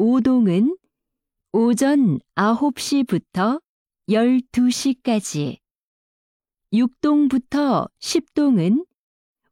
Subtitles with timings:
[0.00, 0.78] 5동은
[1.52, 3.60] 오전 9시부터
[4.08, 5.58] 12시까지,
[6.72, 8.86] 6동부터 10동은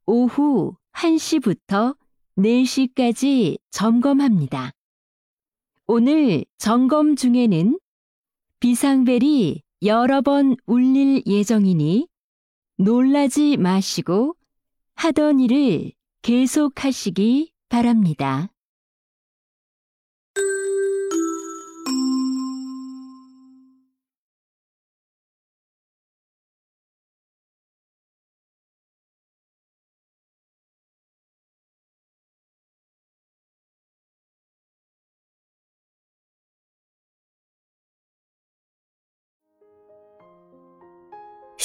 [0.07, 1.99] 오후 1시부터
[2.39, 4.71] 4시까지 점검합니다.
[5.87, 7.79] 오늘 점검 중에는
[8.61, 12.09] 비상벨이 여러 번 울릴 예정이니
[12.79, 14.35] 놀라지 마시고
[14.95, 15.93] 하던 일을
[16.23, 18.49] 계속하시기 바랍니다.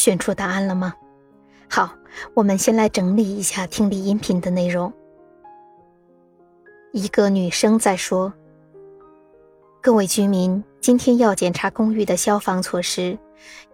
[0.04, 0.94] 选出答案了吗？
[1.70, 1.96] 好，
[2.34, 4.92] 我们先来整理一下听力音频的内容。
[6.92, 8.34] 一个女生在说
[9.82, 13.18] ：“各位居民，今天要检查公寓的消防措施。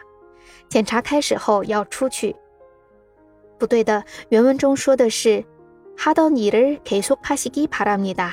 [0.67, 2.35] 检查开始后要出去。
[3.59, 5.45] 不对的，原文中说的是
[5.97, 8.31] 하던일을계속하시기바랍니 다，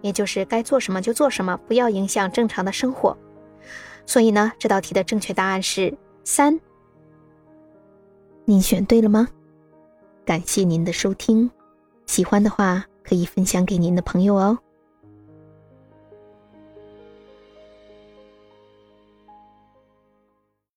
[0.00, 3.16] 也就是该做什么就做什么，不要影响正常的生活。
[4.06, 5.94] 所以呢，这道题的正确答案是
[6.24, 6.58] 三。
[8.44, 9.28] 您选对了吗？
[10.27, 11.49] 感谢您的收听，
[12.05, 14.59] 喜欢的话可以分享给您的朋友哦。